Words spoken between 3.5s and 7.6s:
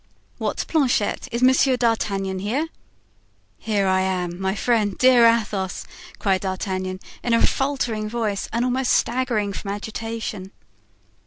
"Here I am, my friend, dear Athos!" cried D'Artagnan, in a